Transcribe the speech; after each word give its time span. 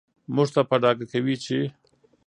موږ 0.35 0.47
ته 0.55 0.61
په 0.69 0.75
ډاګه 0.83 1.05
کوي 1.11 1.35
چې 1.43 1.57